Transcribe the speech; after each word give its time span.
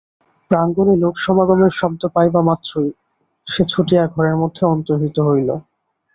প্রাঙ্গণে 0.51 0.93
লোকসমাগমের 1.03 1.71
শব্দ 1.79 2.01
পাইবামাত্রই 2.15 2.89
সে 3.47 3.61
ছুটিয়া 3.65 4.03
ঘরের 4.13 4.35
মধ্যে 4.35 4.63
অন্তর্হিত 4.65 5.17
হইল। 5.27 5.49